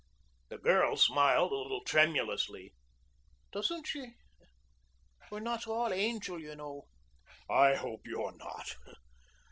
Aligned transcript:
The 0.49 0.57
girl 0.57 0.97
smiled 0.97 1.51
a 1.51 1.55
little 1.57 1.83
tremulously. 1.83 2.73
"Doesn't 3.51 3.85
she? 3.85 4.13
We're 5.29 5.41
not 5.41 5.67
all 5.67 5.93
angel, 5.93 6.39
you 6.41 6.55
know." 6.55 6.87
"I 7.47 7.75
hope 7.75 8.07
you're 8.07 8.35
not. 8.35 8.77